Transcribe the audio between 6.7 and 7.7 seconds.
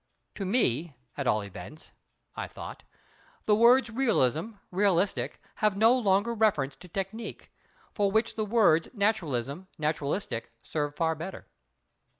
to technique,